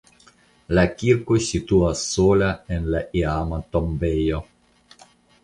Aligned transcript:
La 0.77 0.85
kirko 1.01 1.37
situas 1.47 2.01
sola 2.15 2.49
en 2.77 2.89
la 2.95 3.03
iama 3.23 3.61
tombejo. 3.77 4.43